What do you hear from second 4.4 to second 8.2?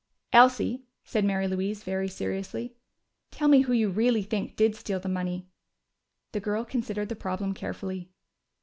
did steal the money." The girl considered the problem carefully.